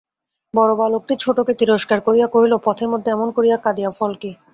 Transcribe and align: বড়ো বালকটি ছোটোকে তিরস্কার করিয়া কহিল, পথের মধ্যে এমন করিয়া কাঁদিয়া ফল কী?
বড়ো 0.53 0.75
বালকটি 0.75 1.13
ছোটোকে 1.19 1.53
তিরস্কার 1.59 1.99
করিয়া 2.01 2.27
কহিল, 2.27 2.53
পথের 2.65 2.87
মধ্যে 2.89 3.09
এমন 3.11 3.29
করিয়া 3.31 3.57
কাঁদিয়া 3.57 3.91
ফল 3.97 4.11
কী? 4.21 4.31